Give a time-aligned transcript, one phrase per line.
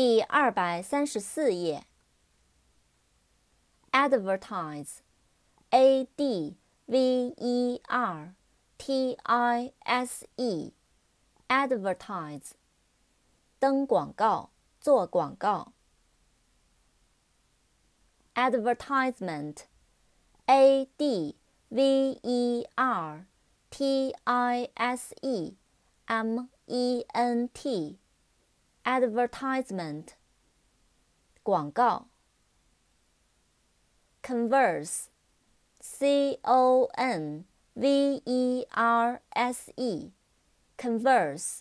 [0.00, 1.84] 第二百三十四页。
[3.90, 8.34] advertise，a d v e r
[8.78, 12.52] t i s e，advertise，
[13.58, 14.48] 登广告，
[14.80, 15.74] 做广告。
[18.34, 21.36] advertisement，A D
[21.68, 23.26] V E R
[23.68, 25.56] T I S E
[26.06, 27.98] M E N T
[28.89, 30.09] t，advertisement，
[31.43, 32.07] 广告。
[34.21, 41.59] converse，c o n v e r s e，converse，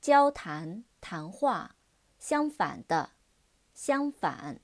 [0.00, 1.76] 交谈、谈话，
[2.18, 3.10] 相反的，
[3.74, 4.60] 相反。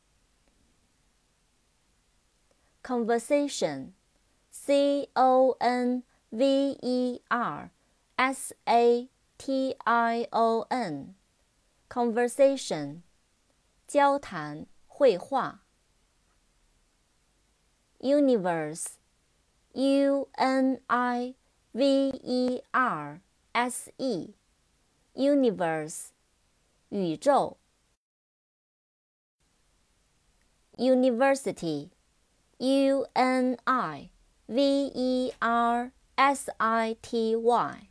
[2.83, 7.71] conversation，c o n v e r
[8.17, 9.11] s a
[9.44, 11.16] T I O N
[11.90, 13.02] conversation
[13.88, 15.64] 交谈会话。
[18.02, 18.86] Universe
[19.74, 21.34] U N I
[21.72, 23.22] V E R
[23.54, 24.36] S E
[25.16, 26.10] universe
[26.90, 27.58] 宇宙。
[30.78, 31.90] University
[32.60, 34.12] U N I
[34.46, 37.91] V E R S I T Y